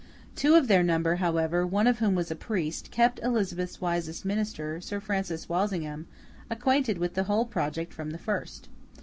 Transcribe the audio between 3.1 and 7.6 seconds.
Elizabeth's wisest minister, Sir Francis Walsingham, acquainted with the whole